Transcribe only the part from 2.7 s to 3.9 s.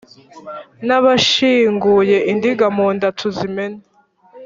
mu nda tuzimene.